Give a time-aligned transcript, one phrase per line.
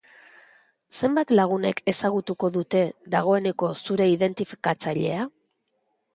[0.99, 2.81] Zenbat lagunek ezagutuko dute,
[3.17, 5.29] dagoeneko zure identifikatzailea?